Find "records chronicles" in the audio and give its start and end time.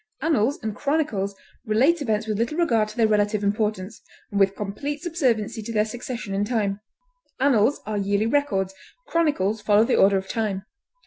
8.25-9.61